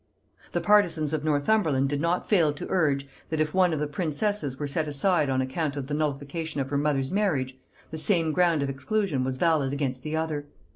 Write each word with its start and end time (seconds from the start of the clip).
The 0.53 0.61
partisans 0.61 1.13
of 1.13 1.23
Northumberland 1.23 1.87
did 1.87 2.01
not 2.01 2.27
fail 2.27 2.53
to 2.53 2.65
urge, 2.71 3.07
that 3.29 3.39
if 3.39 3.53
one 3.53 3.71
of 3.71 3.77
the 3.79 3.85
princesses 3.85 4.57
were 4.57 4.67
set 4.67 4.87
aside 4.87 5.29
on 5.29 5.41
account 5.41 5.75
of 5.75 5.85
the 5.85 5.93
nullification 5.93 6.59
of 6.59 6.71
her 6.71 6.77
mother's 6.79 7.11
marriage, 7.11 7.55
the 7.91 7.99
same 7.99 8.31
ground 8.31 8.63
of 8.63 8.69
exclusion 8.71 9.23
was 9.23 9.37
valid 9.37 9.73
against 9.73 10.01
the 10.01 10.17
other. 10.17 10.47